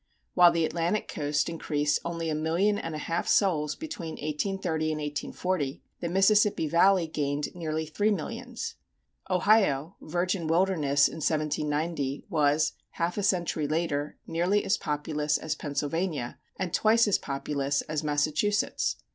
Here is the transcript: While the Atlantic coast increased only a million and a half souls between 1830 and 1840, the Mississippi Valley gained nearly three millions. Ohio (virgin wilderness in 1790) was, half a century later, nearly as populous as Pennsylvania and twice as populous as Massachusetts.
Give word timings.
While 0.33 0.51
the 0.51 0.65
Atlantic 0.65 1.07
coast 1.07 1.47
increased 1.47 1.99
only 2.03 2.31
a 2.31 2.33
million 2.33 2.79
and 2.79 2.95
a 2.95 3.05
half 3.05 3.27
souls 3.27 3.75
between 3.75 4.13
1830 4.13 4.91
and 4.93 4.99
1840, 4.99 5.83
the 5.99 6.09
Mississippi 6.09 6.67
Valley 6.67 7.05
gained 7.05 7.53
nearly 7.53 7.85
three 7.85 8.09
millions. 8.09 8.77
Ohio 9.29 9.97
(virgin 10.01 10.47
wilderness 10.47 11.07
in 11.07 11.17
1790) 11.17 12.25
was, 12.31 12.73
half 12.93 13.15
a 13.15 13.21
century 13.21 13.67
later, 13.67 14.17
nearly 14.25 14.65
as 14.65 14.75
populous 14.75 15.37
as 15.37 15.53
Pennsylvania 15.53 16.39
and 16.57 16.73
twice 16.73 17.07
as 17.07 17.19
populous 17.19 17.81
as 17.83 18.03
Massachusetts. 18.03 18.95